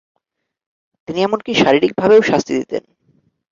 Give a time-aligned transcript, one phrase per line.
[1.07, 2.83] তিনি এমনকি শারীরিকভাবেও শাস্তি দিতেন।